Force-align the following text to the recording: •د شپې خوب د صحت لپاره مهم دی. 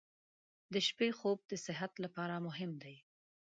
•د 0.73 0.75
شپې 0.87 1.09
خوب 1.19 1.39
د 1.47 1.53
صحت 1.65 1.91
لپاره 2.03 2.35
مهم 2.47 2.71
دی. 2.83 2.95